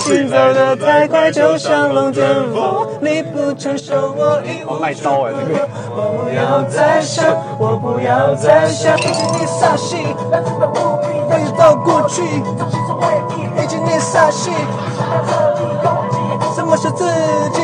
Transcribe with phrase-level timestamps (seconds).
[0.00, 5.12] 心走的太快，就像龙卷风，你不承受我已无法承。
[5.94, 8.96] 我不要再想，我不要再想。
[8.98, 9.98] 已经念啥心，
[10.72, 14.52] 不必到过去，已经念啥心，
[16.54, 17.04] 什么是自
[17.52, 17.60] 己？